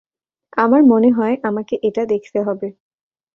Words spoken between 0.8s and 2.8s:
মনে হয় আমাকে এটা দেখতে হবে।